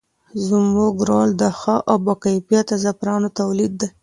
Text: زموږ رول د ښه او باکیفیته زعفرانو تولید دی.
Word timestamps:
زموږ 0.47 0.93
رول 1.09 1.29
د 1.41 1.43
ښه 1.59 1.75
او 1.89 1.95
باکیفیته 2.05 2.75
زعفرانو 2.83 3.29
تولید 3.39 3.73
دی. 3.81 3.89